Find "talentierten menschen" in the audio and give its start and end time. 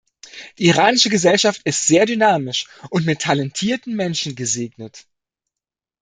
3.21-4.33